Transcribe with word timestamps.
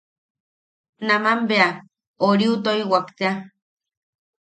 Naman 1.07 1.39
bea... 1.53 1.69
oriu... 2.31 2.53
toiwak 2.65 3.07
tea. 3.17 3.33